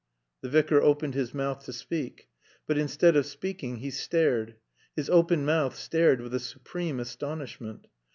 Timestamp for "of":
3.15-3.27